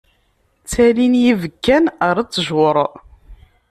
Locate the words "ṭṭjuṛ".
2.27-2.75